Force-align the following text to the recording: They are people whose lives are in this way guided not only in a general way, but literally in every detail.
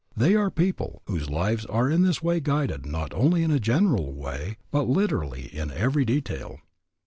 They 0.17 0.33
are 0.33 0.49
people 0.49 1.03
whose 1.05 1.29
lives 1.29 1.63
are 1.67 1.87
in 1.87 2.01
this 2.01 2.23
way 2.23 2.39
guided 2.39 2.87
not 2.87 3.13
only 3.13 3.43
in 3.43 3.51
a 3.51 3.59
general 3.59 4.11
way, 4.13 4.57
but 4.71 4.89
literally 4.89 5.43
in 5.55 5.69
every 5.69 6.05
detail. 6.05 6.57